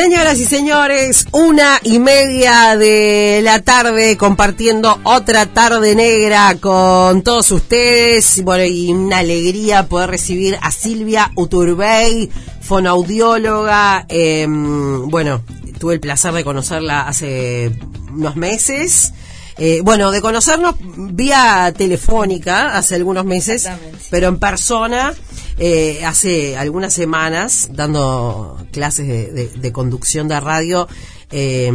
[0.00, 7.50] Señoras y señores, una y media de la tarde compartiendo otra tarde negra con todos
[7.50, 8.44] ustedes.
[8.44, 12.30] Bueno, y una alegría poder recibir a Silvia Uturbey,
[12.60, 14.06] fonaudióloga.
[14.08, 15.42] Em, bueno,
[15.80, 17.72] tuve el placer de conocerla hace
[18.12, 19.12] unos meses.
[19.56, 23.68] Eh, bueno, de conocernos vía telefónica hace algunos meses,
[24.10, 25.12] pero en persona
[25.58, 30.88] eh, hace algunas semanas dando clases de, conducción de radio
[31.30, 31.70] eh,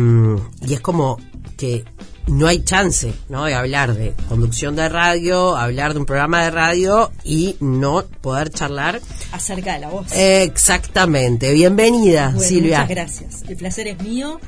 [0.66, 1.20] y es como
[1.58, 1.84] que
[2.28, 3.46] no hay chance ¿no?
[3.46, 8.50] de hablar de conducción de radio, hablar de un programa de radio y no poder
[8.50, 9.02] charlar
[9.32, 10.08] acerca de la voz.
[10.14, 11.52] Exactamente.
[11.52, 12.82] Bienvenida, Silvia.
[12.82, 13.44] Muchas gracias.
[13.50, 14.40] El placer es mío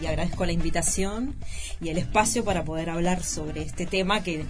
[0.00, 1.34] y agradezco la invitación
[1.80, 4.44] y el espacio para poder hablar sobre este tema que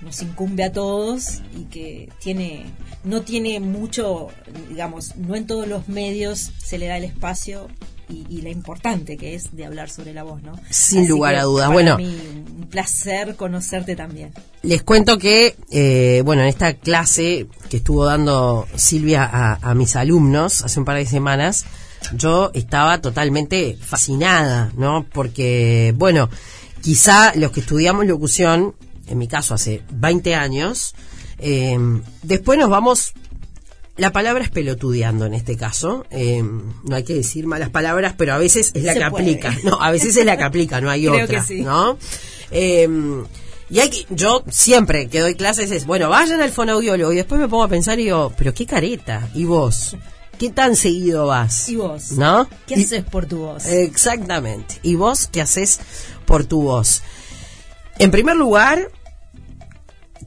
[0.00, 2.66] nos incumbe a todos y que tiene
[3.04, 4.28] no tiene mucho,
[4.68, 7.68] digamos, no en todos los medios se le da el espacio
[8.10, 10.58] y, la importante que es de hablar sobre la voz, ¿no?
[10.70, 11.70] Sin lugar a dudas.
[11.70, 14.32] Bueno, un placer conocerte también.
[14.62, 19.94] Les cuento que, eh, bueno, en esta clase que estuvo dando Silvia a, a mis
[19.94, 21.66] alumnos hace un par de semanas,
[22.14, 25.04] yo estaba totalmente fascinada, ¿no?
[25.12, 26.30] Porque, bueno,
[26.80, 28.74] quizá los que estudiamos locución,
[29.08, 30.94] en mi caso hace 20 años,
[31.38, 31.78] eh,
[32.22, 33.14] después nos vamos
[33.98, 36.06] la palabra es pelotudeando en este caso.
[36.10, 39.54] Eh, no hay que decir malas palabras, pero a veces es la que aplica.
[39.64, 41.98] No, a veces es la que aplica, no hay otra, ¿no?
[42.52, 42.88] Eh,
[43.70, 47.40] y hay que, yo siempre que doy clases es, bueno, vayan al fonoaudiólogo y después
[47.40, 49.96] me pongo a pensar y digo, pero qué careta, ¿y vos?
[50.38, 51.68] ¿Qué tan seguido vas?
[51.68, 52.12] ¿Y vos?
[52.12, 52.48] ¿No?
[52.66, 53.66] ¿Qué haces por tu voz?
[53.66, 54.76] Exactamente.
[54.82, 55.80] ¿Y vos qué haces
[56.24, 57.02] por tu voz?
[57.98, 58.90] En primer lugar,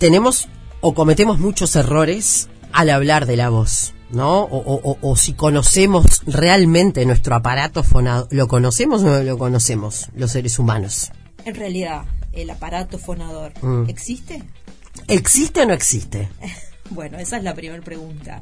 [0.02, 0.48] tenemos
[0.80, 4.48] o cometemos muchos errores al hablar de la voz, ¿no?
[4.50, 10.58] O, si conocemos realmente nuestro aparato fonador, ¿lo conocemos o no lo conocemos los seres
[10.58, 11.12] humanos?
[11.46, 13.90] En realidad, el aparato fonador, mm.
[13.90, 14.42] ¿existe?
[15.08, 16.30] ¿Existe o no existe?
[16.90, 18.42] Bueno, esa es la primera pregunta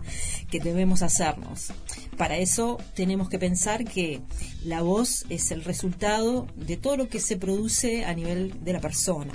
[0.49, 1.71] que debemos hacernos.
[2.17, 4.21] Para eso tenemos que pensar que
[4.63, 8.79] la voz es el resultado de todo lo que se produce a nivel de la
[8.79, 9.33] persona.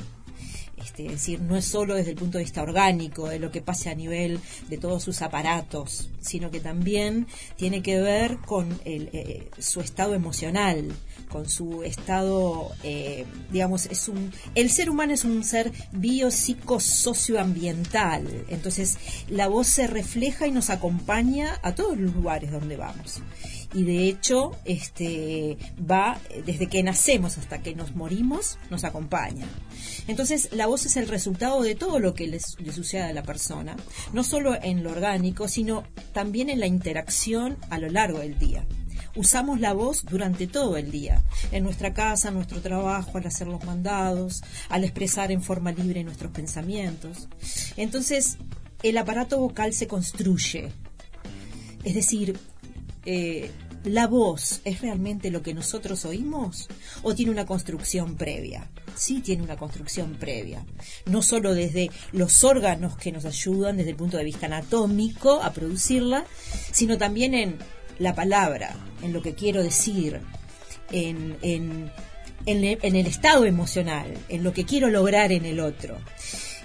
[0.85, 3.63] Este, es decir, no es solo desde el punto de vista orgánico, de lo que
[3.63, 9.49] pasa a nivel de todos sus aparatos, sino que también tiene que ver con eh,
[9.59, 10.93] su estado emocional,
[11.31, 18.99] con su estado, eh, digamos, es un, el ser humano es un ser biopsicosocioambiental, entonces
[19.29, 23.23] la voz se refleja y nos acompaña a todos los lugares donde vamos.
[23.75, 29.47] Y de hecho, este, va desde que nacemos hasta que nos morimos, nos acompaña.
[30.07, 33.77] Entonces, la voz es el resultado de todo lo que le sucede a la persona,
[34.13, 38.65] no solo en lo orgánico, sino también en la interacción a lo largo del día
[39.17, 43.47] usamos la voz durante todo el día, en nuestra casa, en nuestro trabajo, al hacer
[43.47, 47.29] los mandados, al expresar en forma libre nuestros pensamientos.
[47.77, 48.39] Entonces,
[48.83, 50.73] el aparato vocal se construye.
[51.85, 52.39] Es decir,
[53.07, 53.51] eh,
[53.85, 56.69] ¿la voz es realmente lo que nosotros oímos
[57.03, 58.69] o tiene una construcción previa?
[58.97, 60.65] Sí tiene una construcción previa,
[61.07, 65.53] no solo desde los órganos que nos ayudan desde el punto de vista anatómico a
[65.53, 66.25] producirla,
[66.73, 67.59] sino también en
[67.99, 70.21] la palabra, en lo que quiero decir,
[70.91, 71.91] en,
[72.47, 75.97] el estado emocional, en lo que quiero lograr en el otro.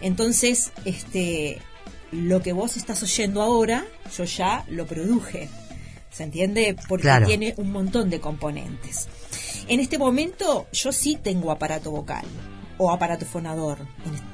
[0.02, 1.60] Entonces, este,
[2.12, 5.50] lo que vos estás oyendo ahora, yo ya lo produje.
[6.12, 6.76] ¿Se entiende?
[6.88, 9.08] Porque tiene un montón de componentes.
[9.68, 12.26] En este momento yo sí tengo aparato vocal
[12.78, 13.78] o aparato fonador.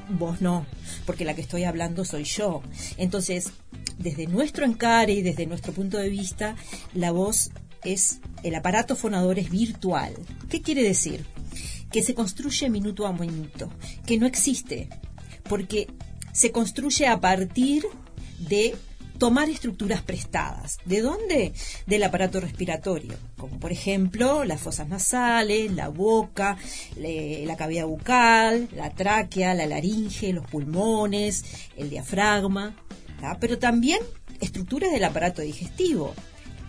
[0.09, 0.65] Vos no,
[1.05, 2.61] porque la que estoy hablando soy yo.
[2.97, 3.51] Entonces,
[3.97, 6.55] desde nuestro encare y desde nuestro punto de vista,
[6.93, 7.51] la voz
[7.83, 10.13] es, el aparato fonador es virtual.
[10.49, 11.25] ¿Qué quiere decir?
[11.91, 13.69] Que se construye minuto a minuto,
[14.05, 14.89] que no existe,
[15.49, 15.87] porque
[16.31, 17.83] se construye a partir
[18.39, 18.75] de
[19.17, 20.77] tomar estructuras prestadas.
[20.85, 21.53] ¿De dónde?
[21.85, 26.57] Del aparato respiratorio, como por ejemplo las fosas nasales, la boca,
[26.95, 31.43] la cavidad bucal, la tráquea, la laringe, los pulmones,
[31.77, 32.75] el diafragma
[33.39, 33.99] pero también
[34.39, 36.13] estructuras del aparato digestivo,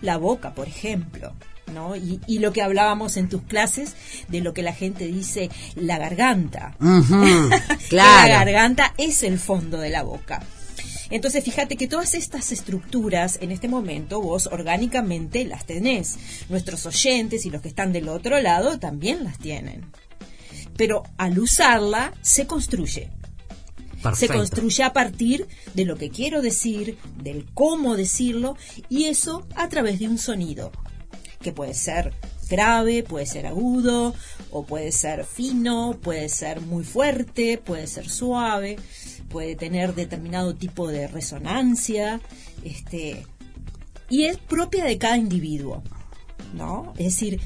[0.01, 1.33] la boca, por ejemplo.
[1.73, 1.97] ¿no?
[1.97, 3.93] Y, lo que hablábamos en tus clases
[4.29, 6.77] de lo que la gente dice la garganta.
[7.89, 8.29] claro.
[8.29, 10.41] la garganta es el fondo de la boca.
[11.09, 16.17] Entonces, fíjate que todas estas estructuras en este momento vos orgánicamente las tenés.
[16.49, 19.85] Nuestros oyentes y los que están del otro lado también las tienen.
[20.75, 23.09] Pero al usarla se construye
[24.15, 28.55] se construye a partir de lo que quiero decir, del cómo decirlo,
[28.89, 30.71] y eso a través de un sonido
[31.41, 32.13] que puede ser
[32.49, 34.13] grave, puede ser agudo,
[34.51, 38.77] o puede ser fino, puede ser muy fuerte, puede ser suave,
[39.29, 42.21] puede tener determinado tipo de resonancia,
[42.63, 43.25] este,
[44.09, 45.83] y es propia de cada individuo,
[46.53, 46.93] ¿no?
[46.97, 47.39] Es decir,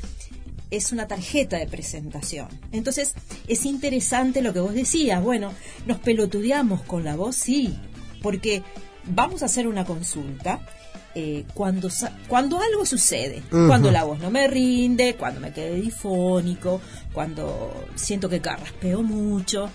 [0.70, 2.48] es una tarjeta de presentación.
[2.72, 3.14] Entonces,
[3.48, 5.22] es interesante lo que vos decías.
[5.22, 5.54] Bueno,
[5.86, 7.78] nos pelotudeamos con la voz, sí,
[8.22, 8.64] porque
[9.06, 10.66] vamos a hacer una consulta.
[11.14, 11.90] Eh, cuando,
[12.30, 16.80] cuando algo sucede, cuando la voz no me rinde, cuando me quedé difónico,
[17.12, 19.70] cuando siento que carraspeo mucho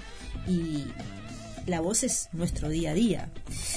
[0.49, 0.85] y
[1.67, 3.31] la voz es nuestro día a día.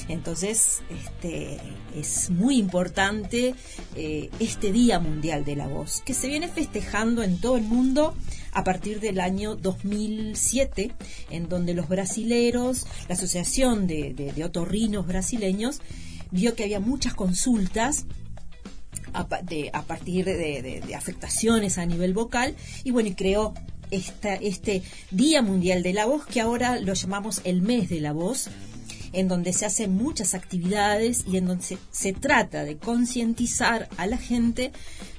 [0.07, 1.59] Entonces, este,
[1.95, 3.55] es muy importante
[3.95, 8.15] eh, este Día Mundial de la Voz, que se viene festejando en todo el mundo
[8.51, 10.91] a partir del año 2007,
[11.29, 15.81] en donde los brasileros, la Asociación de, Otorrinos Brasileños,
[16.31, 18.05] vio que había muchas consultas
[19.13, 19.21] a,
[19.73, 23.53] a partir de, de, afectaciones a nivel vocal y bueno, y creó
[23.91, 28.49] este Día Mundial de la Voz, que ahora lo llamamos el mes de la voz,
[29.13, 34.17] en donde se hacen muchas actividades y en donde se, trata de concientizar a la
[34.17, 34.71] gente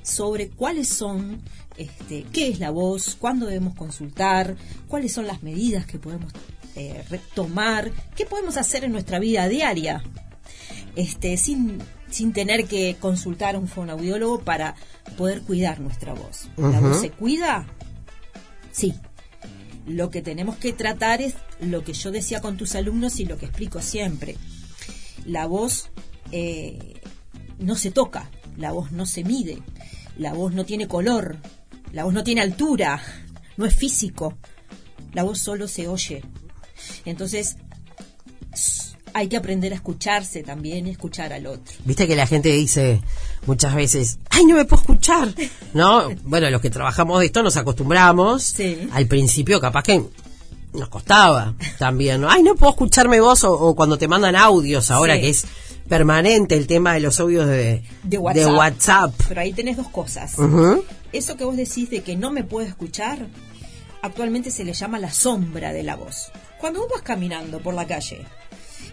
[0.02, 1.40] sobre cuáles son,
[1.76, 4.56] este, qué es la voz, cuándo debemos consultar,
[4.88, 6.32] cuáles son las medidas que podemos
[6.76, 10.02] eh, retomar, qué podemos hacer en nuestra vida diaria,
[10.96, 11.78] este, sin,
[12.10, 14.76] sin tener que consultar a un fonoaudiólogo para
[15.16, 16.48] poder cuidar nuestra voz.
[16.56, 17.66] ¿La voz se cuida?
[18.72, 18.94] Sí.
[19.86, 23.38] Lo que tenemos que tratar es lo que yo decía con tus alumnos y lo
[23.38, 24.36] que explico siempre.
[25.24, 25.90] La voz
[26.32, 27.00] eh,
[27.58, 29.58] no se toca, la voz no se mide,
[30.16, 31.38] la voz no tiene color,
[31.92, 33.02] la voz no tiene altura,
[33.56, 34.38] no es físico,
[35.12, 36.22] la voz solo se oye.
[37.04, 37.56] Entonces,
[39.12, 41.74] hay que aprender a escucharse también escuchar al otro.
[41.84, 43.00] Viste que la gente dice
[43.46, 45.34] muchas veces, ay, no me puedo escuchar.
[45.74, 46.08] ¿No?
[46.24, 48.54] bueno, los que trabajamos de esto nos acostumbramos.
[48.92, 50.02] Al principio capaz que
[50.72, 52.30] nos costaba también, ¿no?
[52.30, 55.44] Ay, no puedo escucharme vos o, cuando te mandan audios ahora que es
[55.88, 59.12] permanente el tema de los audios de, de, WhatsApp.
[59.28, 60.36] Pero ahí tenés dos cosas.
[61.12, 63.26] Eso que vos decís de que no me puedo escuchar,
[64.00, 66.30] actualmente se le llama la sombra de la voz.
[66.60, 68.24] Cuando vos vas caminando por la calle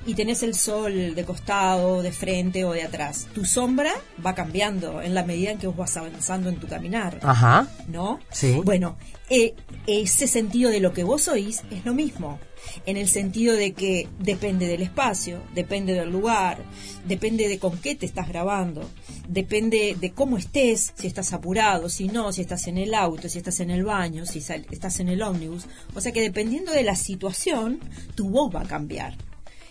[0.08, 3.28] y tenés el sol de costado, de frente o de atrás.
[3.36, 3.92] Tu sombra
[4.26, 7.20] va cambiando en la medida en que vos vas avanzando en tu caminar.
[7.22, 7.68] Ajá.
[7.90, 8.22] ¿No?
[8.32, 8.62] Sí.
[8.64, 8.98] Bueno,
[9.30, 9.54] eh,
[9.86, 12.40] ese sentido de lo que vos oís es lo mismo.
[12.86, 16.64] En el sentido de que depende del espacio, depende del lugar,
[17.06, 18.90] depende de con qué te estás grabando,
[19.28, 23.40] depende de cómo estés, si estás apurado, si no, si estás en el auto, si
[23.40, 25.66] estás en el baño, si estás en el ómnibus.
[25.96, 27.80] O sea que dependiendo de la situación,
[28.16, 29.27] tu voz va a cambiar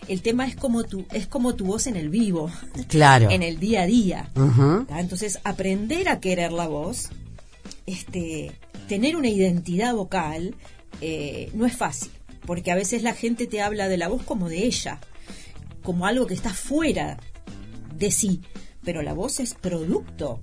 [0.08, 2.50] el tema es como tu, es como tu voz en el vivo.
[2.88, 3.30] Claro.
[3.30, 4.30] En el día a día.
[4.88, 7.10] Entonces, aprender a querer la voz,
[7.86, 8.52] este,
[8.88, 10.54] tener una identidad vocal,
[11.00, 12.10] eh, no es fácil.
[12.44, 15.00] Porque a veces la gente te habla de la voz como de ella,
[15.82, 17.18] como algo que está fuera
[17.94, 18.42] de sí.
[18.84, 20.40] Pero la voz es producto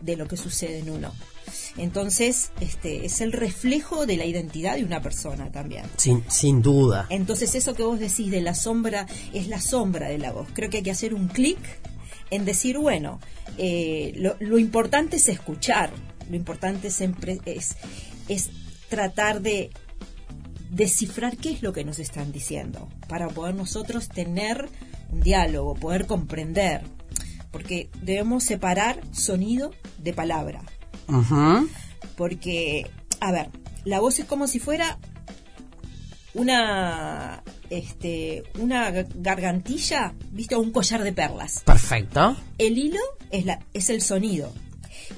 [0.00, 1.12] de lo que sucede en uno.
[1.76, 5.84] Entonces, este es el reflejo de la identidad de una persona también.
[5.96, 7.06] Sin, sin duda.
[7.08, 10.48] Entonces, eso que vos decís de la sombra es la sombra de la voz.
[10.52, 11.58] Creo que hay que hacer un clic
[12.30, 13.20] en decir, bueno,
[13.58, 15.90] eh, lo, importante es escuchar,
[16.30, 17.76] lo importante siempre es,
[18.28, 18.48] es
[18.88, 19.70] tratar de
[20.70, 24.70] descifrar qué es lo que nos están diciendo, para poder nosotros tener
[25.10, 26.80] un diálogo, poder comprender,
[27.50, 30.62] porque debemos separar sonido de palabra.
[32.16, 32.90] Porque,
[33.20, 33.50] a ver,
[33.84, 34.98] la voz es como si fuera
[36.34, 40.56] una este una gargantilla, ¿viste?
[40.56, 41.62] un collar de perlas.
[41.64, 42.36] Perfecto.
[42.58, 44.52] El hilo es la es el sonido.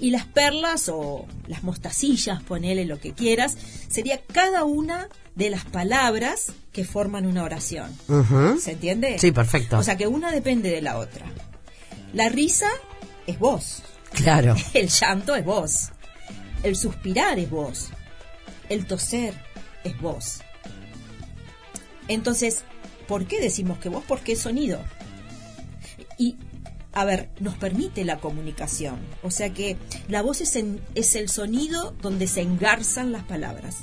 [0.01, 3.57] Y las perlas o las mostacillas, ponele lo que quieras,
[3.89, 7.97] sería cada una de las palabras que forman una oración.
[8.61, 9.19] ¿Se entiende?
[9.19, 9.79] Sí, perfecto.
[9.79, 11.27] O sea que una depende de la otra.
[12.13, 12.69] La risa
[13.27, 13.83] es voz.
[14.15, 14.55] Claro.
[14.75, 15.91] El llanto es voz.
[16.63, 17.91] El suspirar es voz.
[18.69, 19.35] El toser
[19.85, 20.41] es voz.
[22.09, 22.65] Entonces,
[23.07, 24.05] ¿por qué decimos que voz?
[24.07, 24.81] Porque es sonido.
[26.19, 26.37] Y,
[26.93, 28.99] a ver, nos permite la comunicación.
[29.23, 29.77] O sea que
[30.09, 30.59] la voz es,
[30.95, 33.79] es el sonido donde se engarzan las palabras.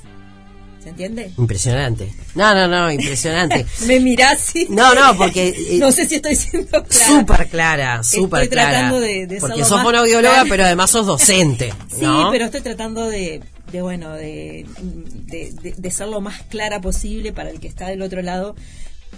[0.82, 1.30] ¿Se entiende?
[1.38, 2.12] Impresionante.
[2.34, 3.64] No, no, no, impresionante.
[3.86, 4.66] Me mirás y...
[4.68, 5.48] No, no, porque...
[5.48, 7.06] Eh, no sé si estoy siendo clara.
[7.06, 8.70] Súper clara, súper clara.
[8.70, 11.72] tratando de, de Porque sos fonoaudióloga, pero además sos docente.
[11.88, 17.32] sí, pero estoy tratando de, de bueno, de, de, de, ser lo más clara posible
[17.32, 18.56] para el que está del otro lado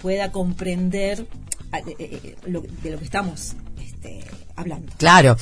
[0.03, 1.25] pueda comprender
[1.71, 3.53] ah, eh, eh, de lo que estamos
[3.83, 4.23] este,
[4.55, 4.91] hablando.
[4.97, 5.35] Claro.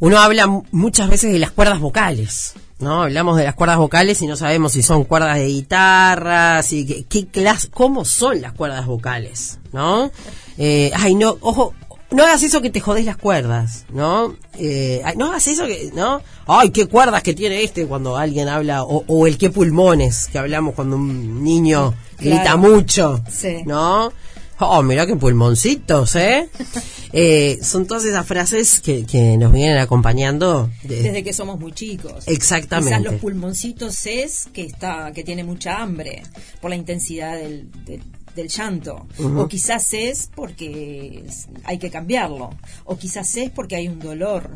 [0.00, 2.54] uno habla muchas veces de las cuerdas vocales.
[2.82, 3.02] ¿No?
[3.02, 7.04] Hablamos de las cuerdas vocales y no sabemos si son cuerdas de guitarra, si qué,
[7.08, 10.10] qué clase, cómo son las cuerdas vocales, ¿no?
[10.58, 11.72] Eh, ay, no, ojo,
[12.10, 14.36] no hagas eso que te jodés las cuerdas, ¿no?
[14.58, 16.20] Eh, no hagas eso que, ¿no?
[16.46, 20.38] Ay, qué cuerdas que tiene este cuando alguien habla, o, o el qué pulmones que
[20.38, 23.62] hablamos cuando un niño grita mucho, Sí.
[23.64, 24.12] ¿no?
[24.68, 26.48] Oh, mira qué pulmoncitos, ¿eh?
[27.14, 31.72] Eh, Son todas esas frases que, que nos vienen acompañando de- Desde que somos muy
[31.72, 32.26] chicos.
[32.26, 32.96] Exactamente.
[32.96, 36.22] Quizás los pulmoncitos es que está que tiene mucha hambre
[36.62, 38.00] por la intensidad del, del,
[38.34, 39.06] del llanto.
[39.36, 41.22] O quizás es porque
[41.64, 42.48] hay que cambiarlo.
[42.86, 44.48] O quizás es porque hay un dolor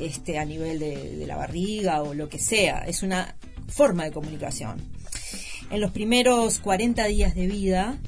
[0.00, 2.84] este, a nivel de, de la barriga o lo que sea.
[2.86, 3.34] Es una
[3.66, 4.80] forma de comunicación.
[5.72, 7.98] En los primeros 40 días de vida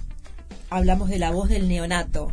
[0.77, 2.33] hablamos de la voz del neonato.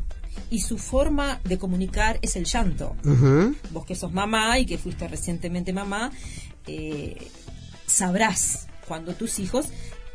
[0.51, 2.95] Y su forma de comunicar es el llanto
[3.71, 6.11] vos que sos mamá y que fuiste recientemente mamá,
[6.65, 7.27] eh,
[7.85, 9.67] sabrás cuando tus hijos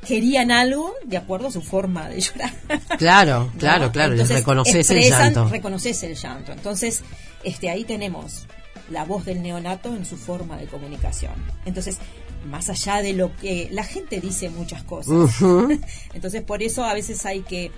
[0.07, 2.52] querían algo de acuerdo a su forma de llorar.
[2.99, 3.59] Claro, ¿no?
[3.59, 5.49] claro, claro, les Entonces, reconoces el llanto.
[5.49, 6.52] Reconoces el llanto.
[6.52, 7.02] Entonces,
[7.43, 8.47] este, ahí tenemos
[8.90, 11.33] la voz del neonato en su forma de comunicación.
[11.64, 11.99] Entonces,
[12.49, 15.40] más allá de lo que la gente dice muchas cosas.
[16.12, 17.71] Entonces, por eso a veces hay que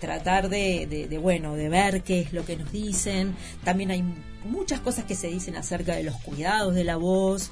[0.00, 3.36] tratar de, de- de, bueno, de ver qué es lo que nos dicen.
[3.64, 4.02] También hay
[4.44, 7.50] muchas cosas que se dicen acerca de los cuidados de la voz.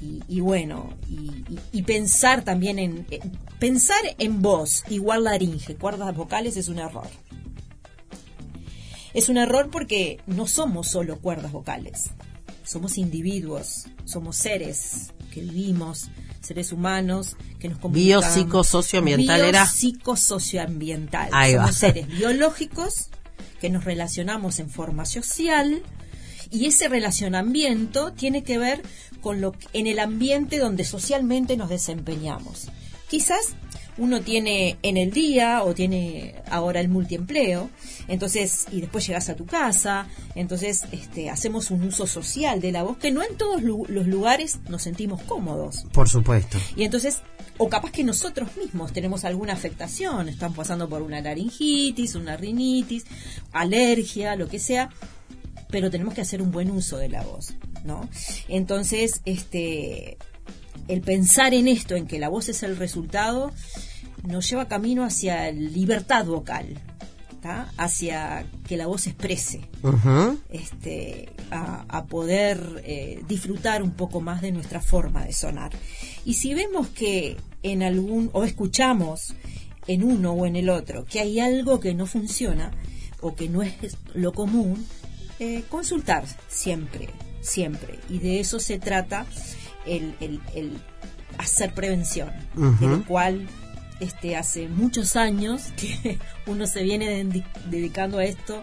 [0.00, 3.06] Y, y bueno, y, y- pensar también en-
[3.58, 7.08] Pensar en voz igual laringe, cuerdas vocales es un error.
[9.14, 12.10] Es un error porque no somos solo cuerdas vocales.
[12.62, 16.08] Somos individuos, somos seres que vivimos,
[16.40, 17.78] seres humanos que nos.
[17.90, 19.64] Biopsicosocioambiental era.
[19.64, 21.28] Biopsicosocioambiental.
[21.32, 21.62] Ahí va.
[21.64, 23.08] Somos seres biológicos
[23.60, 25.82] que nos relacionamos en forma social
[26.50, 28.82] y ese relacionamiento tiene que ver
[29.20, 32.68] con lo que- en el ambiente donde socialmente nos desempeñamos.
[33.10, 33.54] Quizás
[33.96, 37.68] uno tiene en el día o tiene ahora el multiempleo,
[38.08, 42.82] entonces y después llegas a tu casa, entonces este hacemos un uso social de la
[42.82, 45.84] voz que no en todos lu- los lugares nos sentimos cómodos.
[45.92, 46.58] Por supuesto.
[46.76, 47.18] Y entonces,
[47.58, 53.04] o capaz que nosotros mismos tenemos alguna afectación, están pasando por una laringitis, una rinitis,
[53.52, 54.90] alergia, lo que sea,
[55.70, 58.08] pero tenemos que hacer un buen uso de la voz, ¿no?
[58.48, 60.16] Entonces, este
[60.86, 63.52] el pensar en esto, en que la voz es el resultado,
[64.24, 66.80] nos lleva camino hacia libertad vocal,
[67.76, 69.60] hacia que la voz exprese
[70.50, 75.70] este, a, a poder eh, disfrutar un poco más de nuestra forma de sonar.
[76.24, 79.34] Y si vemos que en algún, o escuchamos
[79.86, 82.72] en uno o en el otro, que hay algo que no funciona
[83.20, 83.74] o que no es
[84.14, 84.84] lo común,
[85.38, 87.08] eh, consultar siempre,
[87.40, 87.98] siempre.
[88.10, 89.26] Y de eso se trata
[89.86, 90.78] el, el- el
[91.38, 92.30] hacer prevención,
[92.80, 93.46] de lo cual
[94.00, 98.62] este, hace muchos años que uno se viene dedi- dedicando a esto,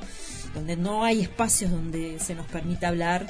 [0.54, 3.28] donde no hay espacios donde se nos permita hablar.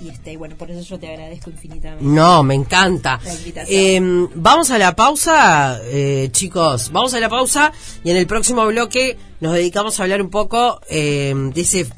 [0.00, 2.04] Y este, bueno, por eso yo te agradezco infinitamente.
[2.04, 3.18] No, me encanta.
[3.24, 3.64] La.
[3.68, 4.00] Eh,
[4.36, 6.92] vamos a la pausa, eh, chicos.
[6.92, 7.72] Vamos a la pausa
[8.04, 11.88] y en el próximo bloque nos dedicamos a hablar un poco eh, de ese.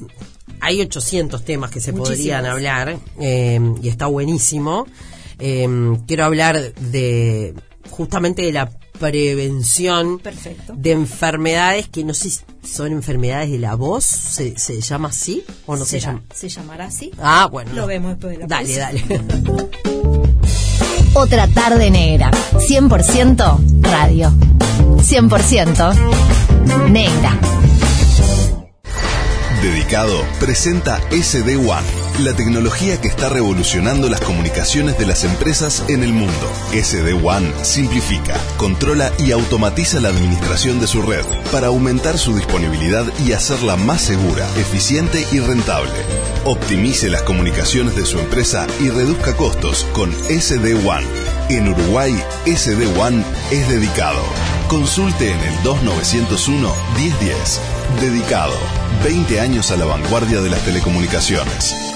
[0.61, 4.87] Hay 800 temas que se podrían hablar eh, y está buenísimo.
[5.37, 7.53] Quiero hablar de
[7.91, 8.69] justamente de la
[8.99, 10.73] prevención Perfecto.
[10.75, 15.43] de enfermedades que no sé si son enfermedades de la voz, ¿se, se llama así
[15.65, 16.21] o no se llama?
[16.33, 17.11] ¿Se llamará así?
[17.21, 17.71] Ah, bueno.
[17.73, 17.87] Lo no.
[17.87, 18.81] vemos después de la Dale, pausa.
[18.81, 19.03] dale.
[21.13, 22.31] Otra tarde negra.
[22.53, 24.31] 100% radio.
[24.97, 27.37] 100% negra.
[29.61, 31.85] Dedicado presenta SD One,
[32.19, 36.51] la tecnología que está revolucionando las comunicaciones de las empresas en el mundo.
[36.71, 43.05] SD One simplifica, controla y automatiza la administración de su red para aumentar su disponibilidad
[43.25, 45.91] y hacerla más segura, eficiente y rentable.
[46.45, 51.07] Optimice las comunicaciones de su empresa y reduzca costos con SD One.
[51.49, 52.13] En Uruguay,
[52.45, 54.21] SD One es dedicado.
[54.67, 57.59] Consulte en el 2901 1010.
[57.99, 58.53] Dedicado.
[59.03, 61.90] 20 años a la vanguardia de las telecomunicaciones.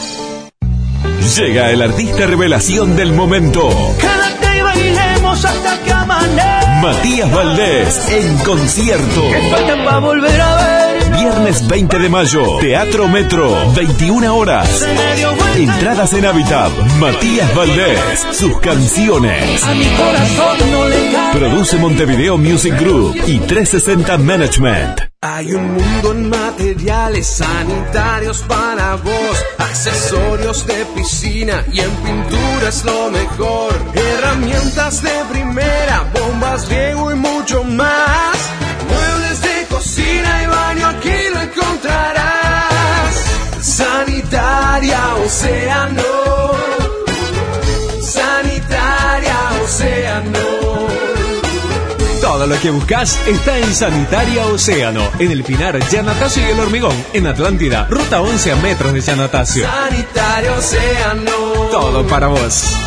[1.38, 3.70] Llega el artista revelación del momento.
[4.00, 6.80] Quédate y bailemos hasta que amanezca.
[6.82, 9.24] Matías Valdés en concierto.
[9.52, 11.12] Falta para volver a ver.
[11.12, 14.86] Viernes 20 de mayo, Teatro Metro, 21 horas.
[15.56, 16.72] Entradas en Habitat.
[17.00, 19.64] Matías Valdés, sus canciones.
[19.64, 21.06] a mi corazón no le.
[21.34, 25.15] Produce Montevideo Music Group y 360 Management.
[25.28, 32.86] Hay un mundo en materiales sanitarios para vos, accesorios de piscina y en pintura es
[32.86, 33.74] lo mejor.
[33.96, 38.38] Herramientas de primera, bombas, riego y mucho más.
[38.88, 43.16] Muebles de cocina y baño aquí lo encontrarás.
[43.62, 46.04] Sanitaria Océano.
[48.00, 50.75] Sanitaria Océano.
[52.46, 56.96] Todo lo que buscas está en Sanitaria Océano, en el Pinar, Yanatacio y el Hormigón,
[57.12, 59.66] en Atlántida, ruta 11 a metros de Yanatacio.
[59.68, 61.32] Sanitaria Océano.
[61.72, 62.85] Todo para vos.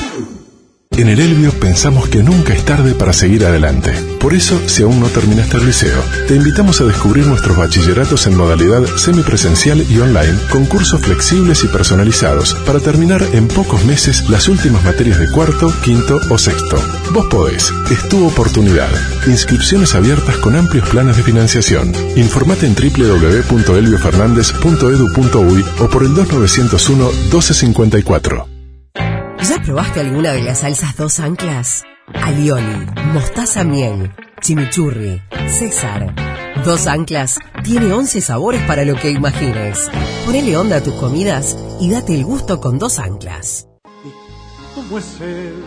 [0.99, 3.93] En el Elvio pensamos que nunca es tarde para seguir adelante.
[4.19, 8.37] Por eso, si aún no terminaste el liceo, te invitamos a descubrir nuestros bachilleratos en
[8.37, 14.49] modalidad semipresencial y online, con cursos flexibles y personalizados, para terminar en pocos meses las
[14.49, 16.83] últimas materias de cuarto, quinto o sexto.
[17.13, 18.91] Vos podés, es tu oportunidad.
[19.29, 21.93] Inscripciones abiertas con amplios planes de financiación.
[22.17, 28.58] Informate en www.elviofernandez.edu.uy o por el 2901 1254.
[29.69, 31.85] ¿Ya probaste alguna de las salsas dos anclas?
[32.15, 34.11] Alioli, mostaza miel,
[34.41, 36.15] chimichurri, César.
[36.65, 39.91] Dos anclas tiene 11 sabores para lo que imagines.
[40.25, 43.69] Ponele onda a tus comidas y date el gusto con dos anclas.
[44.75, 45.63] ¿Cómo es él?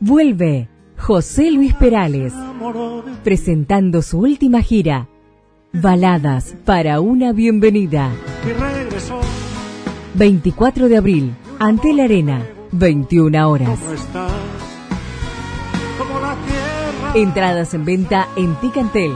[0.00, 2.32] Vuelve José Luis Perales,
[3.22, 5.10] presentando su última gira,
[5.74, 8.10] Baladas para una bienvenida.
[8.46, 9.20] Y regresó.
[10.14, 13.78] 24 de abril, ante la arena, 21 horas.
[13.78, 14.32] ¿Cómo estás?
[15.98, 17.12] Como la tierra.
[17.14, 19.12] Entradas en venta en Ticantel.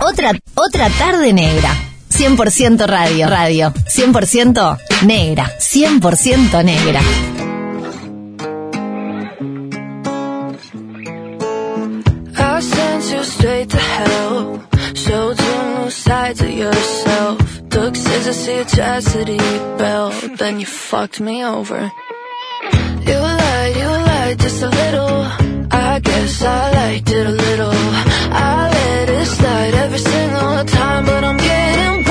[0.00, 1.70] Otra, otra tarde negra.
[2.10, 3.72] 100% radio, radio.
[3.72, 5.50] 100% negra.
[5.58, 7.00] 100% negra.
[16.10, 17.38] Sides of yourself.
[17.70, 19.38] Took scissors to your chastity
[19.80, 20.14] belt.
[20.40, 21.80] Then you fucked me over.
[23.08, 25.16] You lied, you lied just a little.
[25.88, 27.78] I guess I liked it a little.
[28.52, 32.09] I let it slide every single time, but I'm getting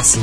[0.00, 0.20] casi.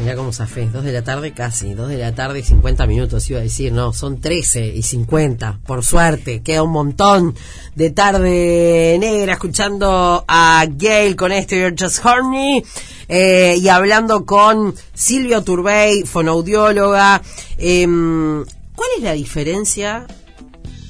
[0.00, 3.30] Mirá cómo zafé, dos de la tarde casi, dos de la tarde y 50 minutos
[3.30, 7.36] iba a decir, no, son 13 y 50, por suerte, queda un montón
[7.76, 12.64] de tarde negra escuchando a Gail con este You're Just Horny
[13.06, 17.22] eh, y hablando con Silvia Turbey, fonoaudióloga.
[17.56, 20.08] Em, ¿Cuál es la diferencia?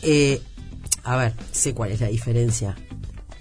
[0.01, 0.41] Eh,
[1.05, 2.75] a ver, sé cuál es la diferencia.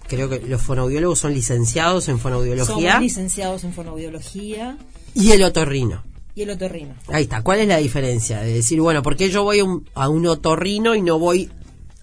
[0.09, 2.93] Creo que los fonoaudiólogos son licenciados en fonoaudiología.
[2.93, 4.77] Somos licenciados en fonoaudiología
[5.13, 6.03] y el otorrino.
[6.35, 6.93] y el otorrino.
[7.07, 7.41] Ahí está.
[7.41, 8.41] ¿Cuál es la diferencia?
[8.41, 11.51] De decir, bueno, ¿por qué yo voy a un, a un otorrino y no voy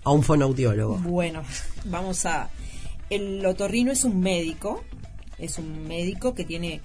[0.04, 0.98] a un fonoaudiólogo?
[0.98, 1.42] Bueno,
[1.84, 2.50] vamos a...
[3.08, 4.82] El otorrino es un médico,
[5.38, 6.80] es un médico que tiene,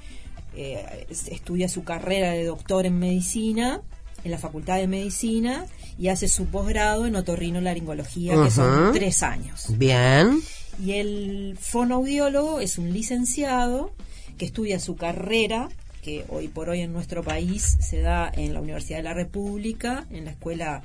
[0.56, 3.82] eh, estudia su carrera de doctor en medicina,
[4.24, 5.66] en la Facultad de Medicina,
[5.98, 9.66] y hace su posgrado en otorrinolaringología, que son tres años.
[9.78, 10.40] Bien.
[10.84, 13.92] Y el fonoaudiólogo es un licenciado
[14.38, 15.70] que estudia su carrera,
[16.02, 20.06] que hoy por hoy en nuestro país se da en la Universidad de la República,
[20.12, 20.82] en la Escuela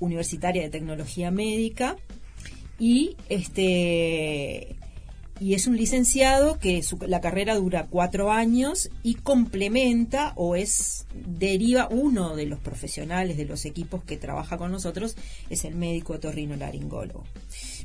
[0.00, 1.96] Universitaria de Tecnología Médica,
[2.78, 4.76] y este
[5.40, 11.06] y es un licenciado que su- la carrera dura cuatro años y complementa o es
[11.14, 15.14] deriva uno de los profesionales de los equipos que trabaja con nosotros
[15.48, 17.22] es el médico otorrinolaringólogo.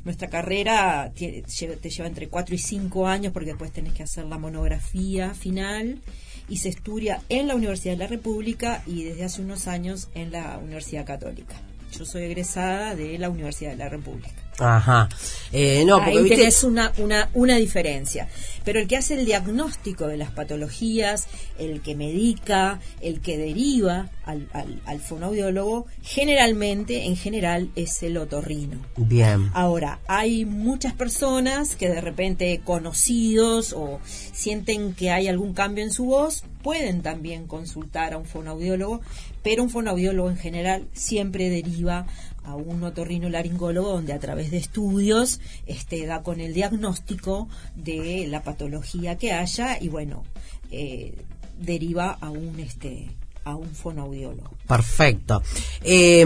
[0.04, 1.44] Nuestra carrera te
[1.90, 6.00] lleva entre 4 y 5 años porque después tenés que hacer la monografía final
[6.48, 10.32] y se estudia en la Universidad de la República y desde hace unos años en
[10.32, 11.56] la Universidad Católica.
[11.92, 14.43] Yo soy egresada de la Universidad de la República.
[14.58, 15.08] Ajá.
[15.52, 18.28] Eh, no, porque Ahí viste- tenés una, una, una diferencia.
[18.64, 21.26] Pero el que hace el diagnóstico de las patologías,
[21.58, 28.16] el que medica, el que deriva al, al, al fonoaudiólogo, generalmente, en general, es el
[28.16, 28.78] otorrino.
[28.96, 29.50] Bien.
[29.52, 35.92] Ahora, hay muchas personas que de repente conocidos o sienten que hay algún cambio en
[35.92, 39.02] su voz, pueden también consultar a un fonoaudiólogo,
[39.42, 42.06] pero un fonoaudiólogo en general siempre deriva
[42.44, 48.26] a un otorrino laringólogo donde a través de estudios este, da con el diagnóstico de
[48.28, 50.24] la patología que haya y bueno,
[50.70, 51.14] eh,
[51.58, 53.08] deriva a un este
[53.44, 54.50] a un fonoaudiólogo.
[54.66, 55.42] Perfecto.
[55.82, 56.24] Eh,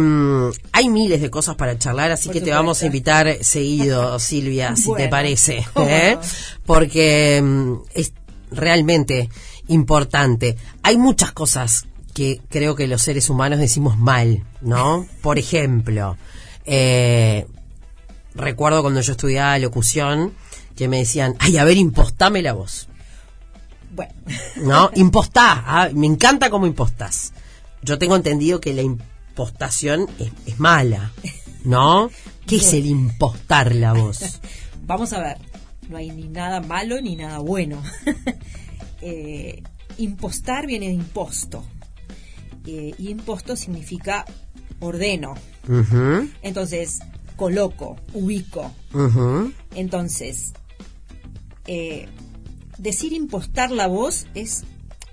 [0.72, 4.76] hay miles de cosas para charlar, así Por que te vamos a invitar seguido, Silvia,
[4.76, 5.59] si te parece.
[5.76, 6.14] ¿eh?
[6.14, 6.20] no.
[6.64, 8.12] Porque mm, es
[8.52, 9.28] realmente
[9.66, 10.57] importante.
[10.83, 11.87] Hay muchas cosas
[12.18, 15.07] que creo que los seres humanos decimos mal, ¿no?
[15.22, 16.16] Por ejemplo,
[16.64, 17.46] eh,
[18.35, 20.35] recuerdo cuando yo estudiaba locución
[20.74, 22.88] que me decían, ay, a ver, impostame la voz.
[23.92, 24.12] Bueno,
[24.57, 24.90] ¿no?
[24.96, 27.35] Impostá, ah, me encanta cómo impostás.
[27.83, 31.12] Yo tengo entendido que la impostación es, es mala,
[31.62, 32.11] ¿no?
[32.48, 34.40] ¿Qué es el impostar la voz?
[34.87, 35.38] Vamos a ver,
[35.88, 37.81] no hay ni nada malo ni nada bueno.
[39.00, 39.62] Eh,
[39.98, 41.62] impostar viene de imposto.
[42.70, 44.26] Eh, y imposto significa
[44.81, 45.37] ordeno.
[46.42, 46.98] Entonces,
[47.35, 48.70] coloco, ubico.
[49.74, 50.52] Entonces,
[51.66, 52.09] eh,
[52.76, 54.64] decir impostar la voz es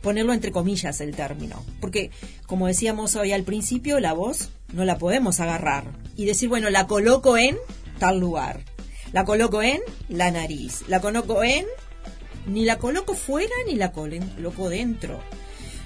[0.01, 1.63] ponerlo entre comillas el término.
[1.79, 2.11] Porque,
[2.45, 5.85] como decíamos hoy al principio, la voz no la podemos agarrar
[6.17, 7.55] y decir, bueno, la coloco en
[7.99, 8.65] tal lugar.
[9.13, 10.83] La coloco en la nariz.
[10.89, 11.65] La coloco en...
[12.47, 15.21] Ni la coloco fuera ni la coloco dentro.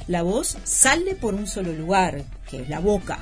[0.10, 3.20] La voz sale por un solo lugar, que es la boca.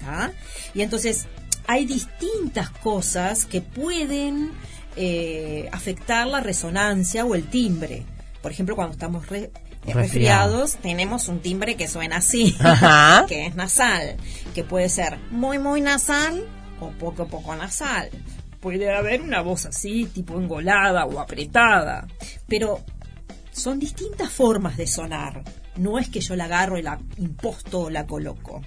[0.00, 0.32] ¿tá?
[0.74, 1.26] Y entonces
[1.66, 4.50] hay distintas cosas que pueden
[4.96, 8.04] eh, afectar la resonancia o el timbre.
[8.42, 9.50] Por ejemplo, cuando estamos re-
[9.86, 9.98] eh, Resfriado.
[10.00, 13.26] resfriados, tenemos un timbre que suena así, Ajá.
[13.28, 14.16] que es nasal,
[14.54, 16.46] que puede ser muy, muy nasal
[16.80, 18.08] o poco, poco nasal.
[18.60, 22.06] Puede haber una voz así, tipo engolada o apretada,
[22.48, 22.80] pero
[23.52, 25.42] son distintas formas de sonar.
[25.76, 28.62] No es que yo la agarro y la imposto o la coloco.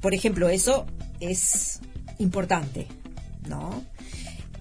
[0.00, 0.86] Por ejemplo, eso
[1.20, 1.80] es
[2.18, 2.86] importante,
[3.48, 3.84] ¿no?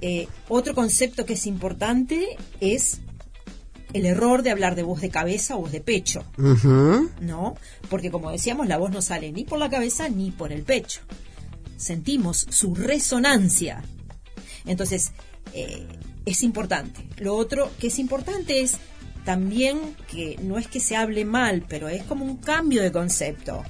[0.02, 3.02] Eh, otro concepto que es importante es
[3.94, 6.24] el error de hablar de voz de cabeza o voz de pecho.
[7.22, 7.56] ¿no?
[7.90, 11.02] Porque como decíamos, la voz no sale ni por la cabeza ni por el pecho.
[11.78, 13.84] Sentimos su resonancia.
[14.66, 15.12] Entonces,
[15.54, 15.88] eh,
[16.26, 17.08] es importante.
[17.18, 18.78] Lo otro que es importante es
[19.30, 23.64] también que no es que se hable mal, pero es como un cambio de concepto.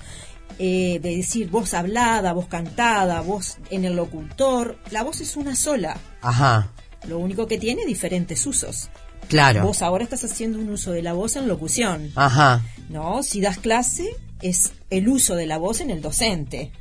[0.57, 4.77] Eh, de decir voz hablada, voz cantada, voz en el locutor.
[4.89, 5.97] La voz es una sola.
[6.21, 6.69] Ajá,
[7.09, 8.89] Lo único que tiene diferentes usos.
[9.27, 9.63] claro.
[9.63, 12.09] Vos ahora estás haciendo un uso de la voz en locución.
[12.15, 12.61] Ajá.
[12.87, 13.21] ¿No?
[13.21, 14.07] Si das clase,
[14.41, 16.71] es el uso de la voz en el docente.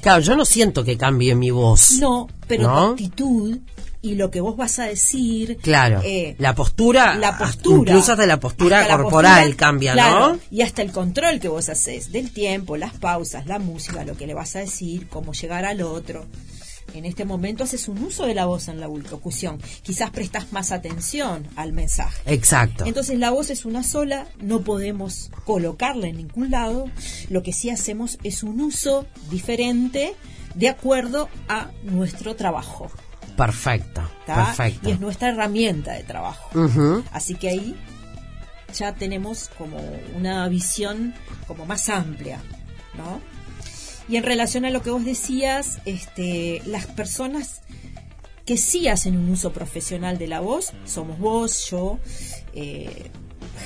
[0.00, 1.98] Claro, yo no siento que cambie mi voz.
[2.00, 2.86] No, pero ¿No?
[2.86, 3.58] tu actitud
[4.02, 5.58] y lo que vos vas a decir.
[5.62, 6.00] Claro.
[6.04, 7.14] eh, la postura.
[7.16, 7.90] la postura.
[7.90, 10.40] Incluso hasta la postura hasta la corporal postura, cambia, claro, ¿no?
[10.50, 14.26] Y hasta el control que vos haces del tiempo, las pausas, la música, lo que
[14.26, 16.26] le vas a decir, cómo llegar al otro.
[16.94, 19.60] En este momento haces un uso de la voz en la locución.
[19.82, 22.22] Quizás prestas más atención al mensaje.
[22.32, 22.84] Exacto.
[22.86, 26.88] Entonces la voz es una sola, no podemos colocarla en ningún lado.
[27.28, 30.14] Lo que sí hacemos es un uso diferente
[30.54, 32.90] de acuerdo a nuestro trabajo.
[33.36, 34.02] Perfecto.
[34.24, 34.88] Perfecto.
[34.88, 36.50] Y es nuestra herramienta de trabajo.
[37.12, 37.76] Así que ahí
[38.74, 39.78] ya tenemos como
[40.16, 41.14] una visión
[41.46, 42.40] como más amplia,
[42.96, 43.20] ¿no?
[44.08, 47.62] Y en relación a lo que vos decías, este, las personas
[48.44, 51.98] que sí hacen un uso profesional de la voz, somos vos, yo,
[52.52, 53.10] eh,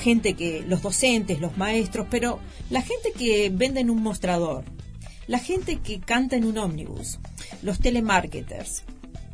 [0.01, 2.39] gente que, los docentes, los maestros, pero
[2.71, 4.63] la gente que vende en un mostrador,
[5.27, 7.19] la gente que canta en un ómnibus,
[7.61, 8.83] los telemarketers,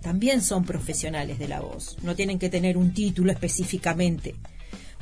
[0.08, 4.36] también son profesionales de la voz, no tienen que tener un título específicamente.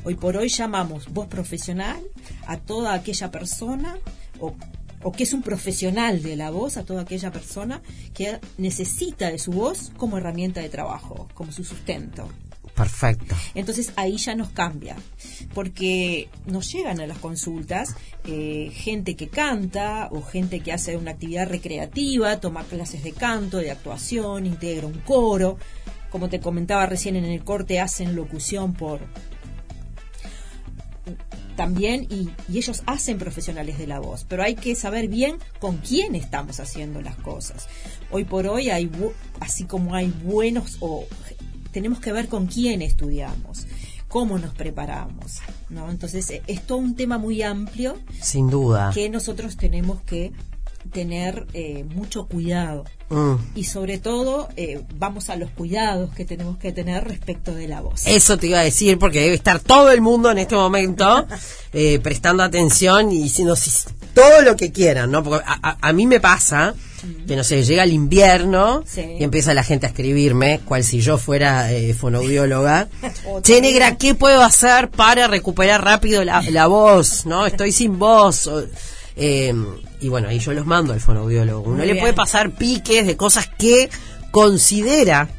[0.03, 2.01] Hoy por hoy llamamos voz profesional
[2.47, 3.99] a toda aquella persona
[4.39, 4.55] o,
[5.11, 7.83] que es un profesional de la voz, a toda aquella persona
[8.15, 12.27] que necesita de su voz como herramienta de trabajo, como su sustento.
[12.75, 13.35] Perfecto.
[13.53, 14.97] Entonces ahí ya nos cambia,
[15.53, 21.11] porque nos llegan a las consultas eh, gente que canta o gente que hace una
[21.11, 25.57] actividad recreativa, toma clases de canto, de actuación, integra un coro.
[26.09, 28.99] Como te comentaba recién en el corte, hacen locución por
[31.55, 36.15] también y, ellos hacen profesionales de la voz, pero hay que saber bien con quién
[36.15, 37.67] estamos haciendo las cosas.
[38.11, 38.89] Hoy por hoy hay
[39.39, 41.05] así como hay buenos o
[41.75, 43.67] tenemos que ver con quién estudiamos,
[44.07, 45.91] cómo nos preparamos, ¿no?
[45.91, 48.91] Entonces eh, es todo un tema muy amplio Sin duda.
[48.93, 50.31] que nosotros tenemos que
[50.93, 53.35] tener eh, mucho cuidado Mm.
[53.53, 57.81] y sobre todo eh, vamos a los cuidados que tenemos que tener respecto de la
[57.81, 58.07] voz.
[58.07, 61.27] Eso te iba a decir porque debe estar todo el mundo en este momento
[61.73, 63.53] eh, prestando atención y diciendo
[64.15, 65.23] todo lo que quieran, ¿no?
[65.23, 66.73] Porque a, a- a mí me pasa
[67.27, 69.01] que, no sé, llega el invierno Sí.
[69.19, 72.87] y empieza la gente a escribirme, cual si yo fuera eh, fonoaudióloga.
[73.43, 77.25] Che, negra, ¿qué puedo hacer para recuperar rápido la, la voz?
[77.25, 77.45] ¿No?
[77.47, 78.49] Estoy sin voz.
[79.15, 79.53] eh,
[80.01, 81.61] y bueno, ahí yo los mando al fonoaudiólogo.
[81.63, 82.03] Uno Muy le bien.
[82.03, 83.89] puede pasar piques de cosas que
[84.31, 85.29] considera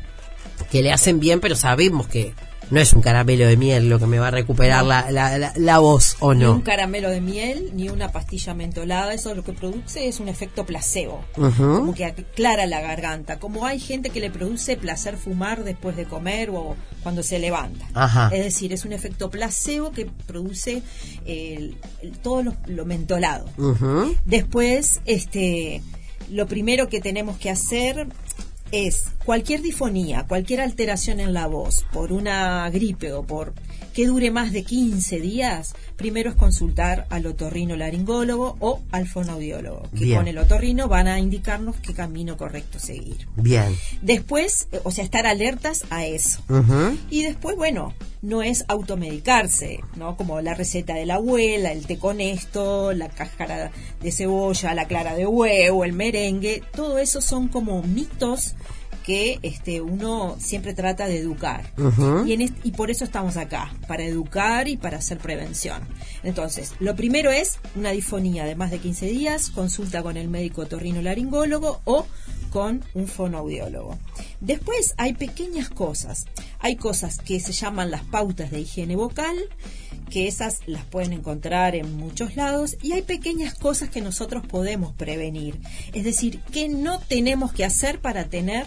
[0.71, 2.33] que le hacen bien, pero sabemos que
[2.71, 5.53] no es un caramelo de miel lo que me va a recuperar la, la, la-
[5.57, 6.65] la voz, ¿o Ni un no?
[6.65, 11.25] caramelo de miel, ni una pastilla mentolada, eso lo que produce es un efecto placebo,
[11.35, 16.05] como que aclara la garganta, como hay gente que le produce placer fumar después de
[16.07, 17.87] comer o cuando se levanta.
[17.95, 18.31] Ajá.
[18.33, 20.83] Es decir, es un efecto placebo que produce
[21.25, 23.47] el- el- todo lo, lo mentolado.
[24.25, 25.83] Después, este,
[26.31, 28.09] lo primero que tenemos que hacer
[28.73, 33.55] es cualquier difonía, cualquier alteración en la voz, por una gripe o por
[33.97, 39.89] que dure más de 15 días, primero es consultar al otorrino laringólogo o al fonoaudiólogo,
[39.97, 40.19] que Bien.
[40.19, 43.27] con el otorrino van a indicarnos qué camino correcto seguir.
[43.37, 43.75] Bien.
[44.03, 46.43] Después, eh, o sea, estar alertas a eso.
[47.09, 50.15] Y después, bueno, no es automedicarse, ¿no?
[50.19, 53.71] Como la receta de la abuela, el té con esto, la cáscara
[54.03, 58.57] de cebolla, la clara de huevo, el merengue, todo eso son como mitos
[59.07, 61.73] que este uno siempre trata de educar.
[62.27, 65.81] Y, en y por eso estamos acá, para educar y para hacer prevención.
[66.25, 70.63] Entonces, lo primero es una difonía de más de 15 días, consulta con el médico
[70.63, 72.05] otorrino laringólogo o
[72.51, 73.97] con un fonoaudiólogo.
[74.41, 76.27] Después hay pequeñas cosas.
[76.59, 79.37] Hay cosas que se llaman las pautas de higiene vocal,
[80.11, 84.93] que esas las pueden encontrar en muchos lados, y hay pequeñas cosas que nosotros podemos
[84.95, 85.61] prevenir.
[85.93, 88.67] Es decir, que no tenemos que hacer para tener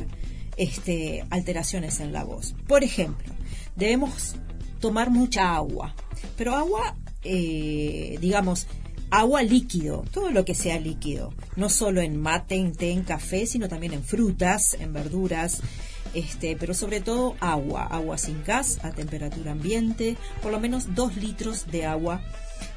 [0.60, 2.54] este, alteraciones en la voz.
[2.67, 3.34] Por ejemplo,
[3.76, 4.36] debemos
[4.80, 5.95] tomar mucha agua,
[6.38, 8.67] pero agua, eh, digamos,
[9.10, 13.48] agua líquido, todo lo que sea líquido, no solo en mate, en té, en café,
[13.48, 15.62] sino también en frutas, en verduras,
[16.13, 21.15] este, pero sobre todo agua, agua sin gas, a temperatura ambiente, por lo menos dos
[21.15, 22.22] litros de agua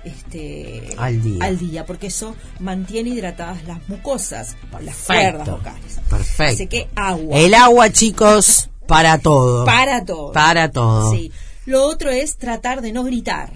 [0.05, 1.45] este, Al día.
[1.45, 6.01] al día, porque eso mantiene hidratadas las mucosas, las cuerdas vocales.
[6.09, 6.55] Perfecto.
[6.55, 7.39] Así que agua.
[7.39, 9.65] El agua, chicos, para todo.
[9.65, 10.33] Para todo.
[10.33, 11.13] Para todo.
[11.13, 11.33] Sí.
[11.67, 13.53] Lo otro es tratar de no gritar.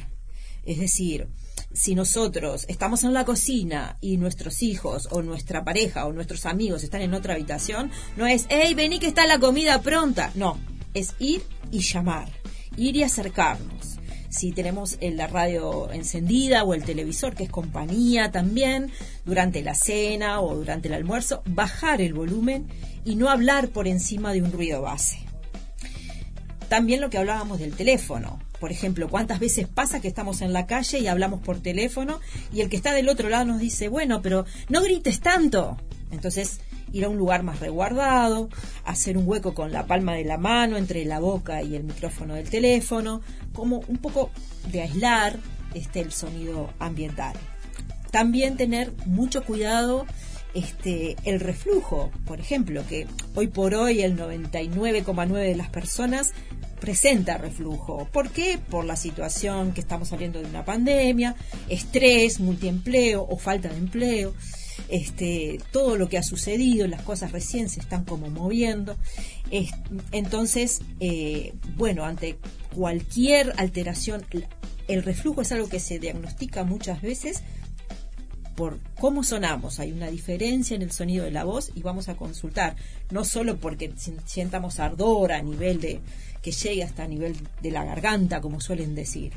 [0.65, 1.29] Es decir,
[1.73, 6.83] si nosotros estamos en la cocina y nuestros hijos o nuestra pareja o nuestros amigos
[6.83, 10.31] están en otra habitación, no es, hey, vení que está la comida pronta.
[10.35, 10.59] No,
[10.95, 12.29] es ir y llamar,
[12.77, 13.96] ir y acercarnos.
[14.29, 18.91] Si tenemos en la radio encendida o el televisor, que es compañía también,
[19.25, 22.67] durante la cena o durante el almuerzo, bajar el volumen
[23.05, 25.19] y no hablar por encima de un ruido base.
[26.69, 28.41] también lo que hablábamos del teléfono.
[28.59, 32.21] Por ejemplo, ¿cuántas veces pasa que estamos en la calle y hablamos por teléfono
[32.53, 35.77] y el que está del otro lado nos dice, bueno, pero no grites tanto?
[36.11, 36.61] Entonces,
[36.93, 38.49] ir a un lugar más resguardado,
[38.85, 42.35] hacer un hueco con la palma de la mano entre la boca y el micrófono
[42.35, 43.21] del teléfono,
[43.53, 44.31] como un poco
[44.71, 45.39] de aislar
[45.75, 47.35] este, el sonido ambiental.
[48.11, 50.07] También tener mucho cuidado
[50.55, 56.33] este, el reflujo, por ejemplo, que hoy por hoy el 99,9 de las personas
[56.81, 58.09] presenta reflujo.
[58.13, 58.59] ¿Por qué?
[58.71, 61.35] Por la situación que estamos saliendo de una pandemia,
[61.69, 64.35] estrés, multiempleo o falta de empleo.
[64.89, 68.97] Este, todo lo que ha sucedido, las cosas recién se están como moviendo.
[70.13, 72.39] entonces, eh, bueno, ante
[72.75, 74.25] cualquier alteración,
[74.89, 77.43] el reflujo es algo que se diagnostica muchas veces
[78.57, 79.79] por cómo sonamos.
[79.79, 82.75] Hay una diferencia en el sonido de la voz y vamos a consultar,
[83.11, 83.93] no solo porque
[84.25, 86.01] sientamos ardor a nivel de
[86.43, 89.33] que llegue hasta a nivel de la garganta, como suelen decir.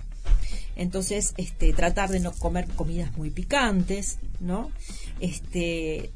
[0.79, 4.71] Entonces, este, tratar de no comer comidas muy picantes, ¿no?
[5.19, 6.09] Este,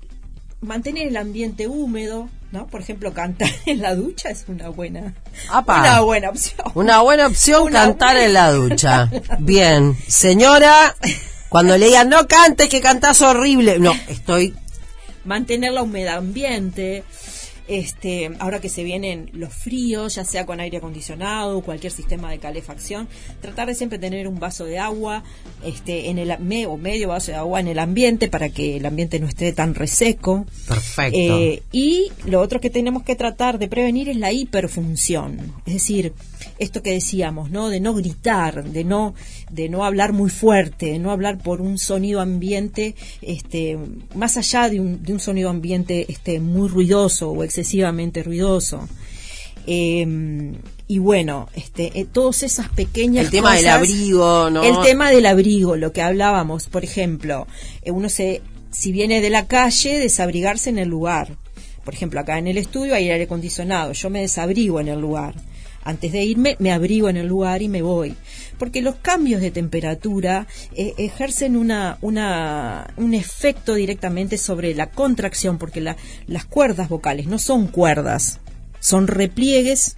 [0.62, 2.68] mantener el ambiente húmedo, ¿no?
[2.68, 5.16] Por ejemplo, cantar en la ducha es una buena,
[5.68, 6.66] una buena opción.
[6.76, 9.12] Una buena opción cantar en la ducha.
[9.40, 10.96] Bien, señora,
[11.50, 14.56] cuando le digan no cantes que cantás horrible, no, estoy
[15.26, 17.04] mantener la humedad ambiente,
[17.68, 22.40] este, ahora que se vienen los fríos, ya sea con aire acondicionado, cualquier sistema de
[22.40, 23.08] calefacción,
[23.42, 25.24] tratar de siempre tener un vaso de agua,
[25.64, 26.32] este, en el
[26.68, 29.76] o medio vaso de agua en el ambiente para que el ambiente no esté tan
[29.76, 30.46] reseco.
[30.68, 31.18] Perfecto.
[31.18, 36.14] Eh, y lo otro que tenemos que tratar de prevenir es la hiperfunción, es decir,
[36.58, 37.70] esto que decíamos, ¿no?
[37.70, 39.14] De no gritar, de no,
[39.50, 43.78] de no hablar muy fuerte, de no hablar por un sonido ambiente, este,
[44.16, 48.88] más allá de un, de un sonido ambiente este, muy ruidoso o excesivamente ruidoso.
[49.66, 50.56] Em,
[50.88, 54.64] y bueno, este, eh, todas esas pequeñas el tema del abrigo, ¿no?
[54.64, 57.48] El tema del abrigo, lo que hablábamos, por ejemplo,
[57.82, 61.38] eh, uno se, si viene de la calle, desabrigarse en el lugar.
[61.86, 65.36] Por ejemplo, acá en el estudio hay aire acondicionado, yo me desabrigo en el lugar
[65.84, 68.16] antes de irme, me abrigo en el lugar y me voy.
[68.58, 75.58] Porque los cambios de temperatura eh, ejercen una, una, un efecto directamente sobre la contracción,
[75.58, 78.40] porque las cuerdas vocales no son cuerdas,
[78.80, 79.96] son repliegues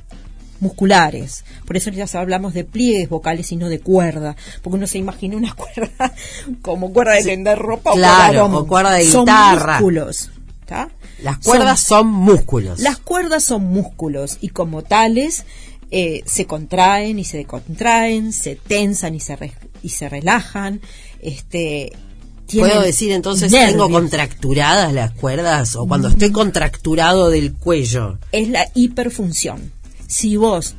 [0.60, 1.44] musculares.
[1.66, 5.38] Por eso ya hablamos de pliegues vocales y no de cuerda, porque uno se imagina
[5.38, 6.14] una cuerda
[6.62, 9.74] como cuerda de tender ropa o, cuerda de son guitarra.
[9.74, 10.32] músculos.
[11.22, 12.80] Las cuerdas son, músculos.
[12.80, 15.46] Las cuerdas son músculos y como tales
[15.92, 20.82] eh, se contraen y se contraen, se tensan y se, y se relajan.
[21.22, 21.92] Este,
[22.52, 28.20] ¿Puedo decir entonces tengo contracturadas las cuerdas o cuando estoy contracturado del cuello?
[28.32, 29.72] Es la hiperfunción.
[30.08, 30.76] Si vos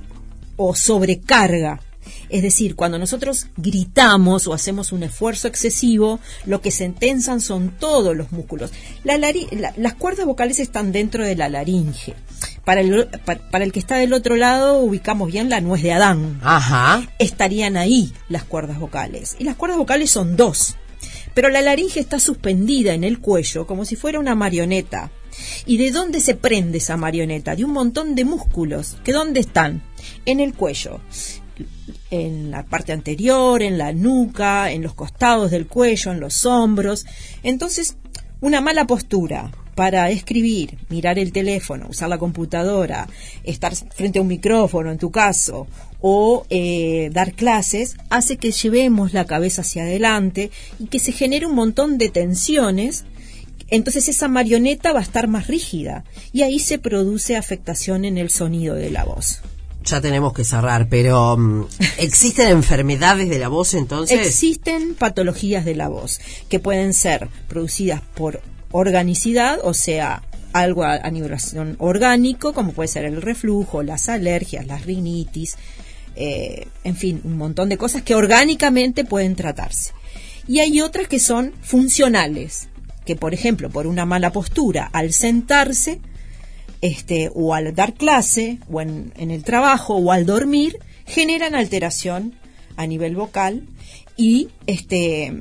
[0.57, 1.81] o sobrecarga
[2.29, 7.71] es decir, cuando nosotros gritamos o hacemos un esfuerzo excesivo, lo que se tensan son
[7.79, 8.71] todos los músculos.
[9.05, 12.15] las cuerdas vocales están dentro de la laringe.
[12.65, 16.41] Para el, para, el que está del otro lado, ubicamos bien la nuez de Adán.
[16.43, 17.09] Ajá.
[17.19, 19.37] Estarían ahí las cuerdas vocales.
[19.39, 20.77] Y las cuerdas vocales son dos.
[21.33, 25.13] Pero la laringe está suspendida en el cuello como si fuera una marioneta.
[25.67, 27.55] ¿Y de dónde se prende esa marioneta?
[27.55, 28.97] De un montón de músculos.
[29.05, 29.83] ¿Que dónde están?
[30.25, 31.01] En el cuello
[32.11, 37.07] en la parte anterior, en la nuca, en los costados del cuello, en los hombros.
[37.43, 37.97] Entonces,
[38.41, 43.09] una mala postura para escribir, mirar el teléfono, usar la computadora,
[43.45, 45.67] estar frente a un micrófono en tu caso,
[46.01, 51.47] o eh, dar clases, hace que llevemos la cabeza hacia adelante y que se genere
[51.47, 53.05] un montón de tensiones.
[53.69, 58.31] Entonces esa marioneta va a estar más rígida y ahí se produce afectación en el
[58.31, 59.43] sonido de la voz
[59.87, 61.67] ya tenemos que cerrar, pero mm,
[61.99, 64.27] ¿existen enfermedades de la voz entonces?
[64.27, 70.23] Existen patologías de la voz que pueden ser producidas por organicidad, o sea,
[70.53, 71.35] algo a, nivel
[71.79, 75.57] orgánico, como puede ser el reflujo, las alergias, las rinitis,
[76.17, 79.93] eh, en fin, un montón de cosas que orgánicamente pueden tratarse.
[80.49, 82.69] Y hay otras que son funcionales,
[83.05, 86.01] que por ejemplo, por una mala postura, al sentarse,
[86.81, 92.35] este, o al dar clase, o en, el trabajo, o al dormir, generan alteración
[92.77, 93.63] a nivel vocal
[94.17, 95.33] y este,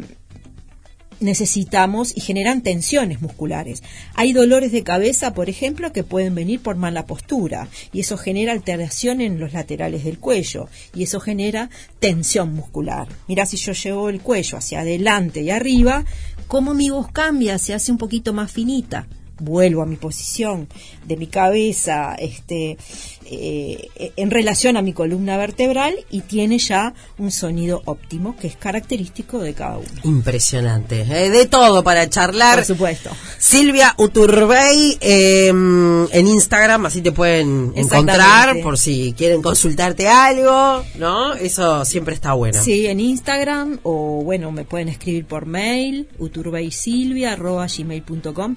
[1.20, 3.84] necesitamos y generan tensiones musculares.
[4.14, 8.52] Hay dolores de cabeza, por ejemplo, que pueden venir por mala postura y eso genera
[8.52, 11.70] alteración en los laterales del cuello y eso genera
[12.00, 13.08] tensión muscular.
[13.28, 16.06] Mira, si yo llevo el cuello hacia adelante y arriba,
[16.48, 19.08] cómo mi voz cambia, se hace un poquito más finita
[19.40, 20.68] vuelvo a mi posición
[21.06, 22.78] de mi cabeza, este,
[23.26, 28.56] eh, en relación a mi columna vertebral y tiene ya un sonido óptimo que es
[28.56, 29.88] característico de cada uno.
[30.04, 31.02] Impresionante.
[31.02, 32.60] Eh, de todo para charlar.
[32.60, 33.12] Por supuesto.
[33.38, 41.34] Silvia Uturbey eh, en Instagram, así te pueden encontrar por si quieren consultarte algo, ¿no?
[41.34, 42.62] Eso siempre está bueno.
[42.62, 48.56] Sí, en Instagram o bueno, me pueden escribir por mail, uturbeysilvia.gmail.com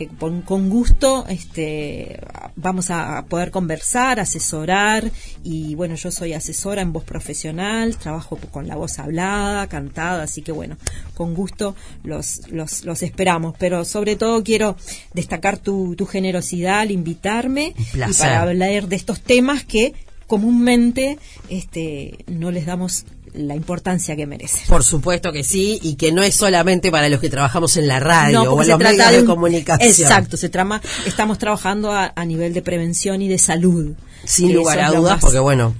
[0.00, 2.18] que con, gusto este,
[2.56, 5.10] vamos a poder conversar, asesorar.
[5.42, 10.40] Y bueno, yo soy asesora en voz profesional, trabajo con la voz hablada, cantada, así
[10.40, 10.78] que bueno,
[11.14, 14.76] con gusto los, los, los esperamos, pero sobre todo quiero
[15.12, 19.92] destacar tu, tu generosidad al invitarme y para hablar de estos temas que
[20.26, 21.18] comúnmente
[21.50, 23.04] este, no les damos
[23.34, 24.60] la importancia que merece.
[24.68, 28.00] Por supuesto que sí, y que no es solamente para los que trabajamos en la
[28.00, 29.88] radio o en los medios de, comunicación.
[29.88, 33.92] Exacto, se trama, estamos trabajando a, nivel de prevención y de salud.
[34.24, 35.74] Sin lugar a dudas, porque bueno,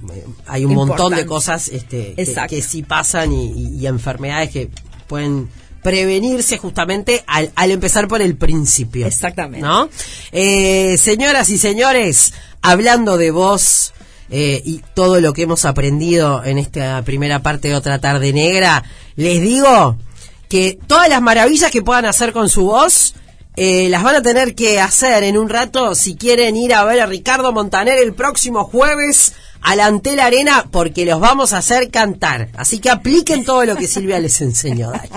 [0.47, 4.69] hay un montón de cosas este, que, sí pasan y, enfermedades que
[5.07, 5.49] pueden
[5.83, 9.07] prevenirse justamente al, al, empezar por el principio.
[9.07, 9.65] Exactamente.
[9.65, 9.89] ¿No?
[10.31, 13.93] Eh, señoras y señores, hablando de voz
[14.31, 18.83] eh, y todo lo que hemos aprendido en esta primera parte de Otra Tarde Negra,
[19.15, 19.97] les digo
[20.47, 23.13] que todas las maravillas que puedan hacer con su voz,
[23.57, 27.01] eh, las van a tener que hacer en un rato si quieren ir a ver
[27.01, 31.91] a Ricardo Montaner el próximo jueves a la Antela Arena porque los vamos a hacer
[31.91, 32.49] cantar.
[32.55, 34.91] Así que apliquen todo lo que Silvia les enseñó.
[34.91, 35.09] Dale.